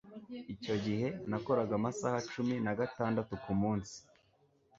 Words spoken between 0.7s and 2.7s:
gihe nakoraga amasaha cumi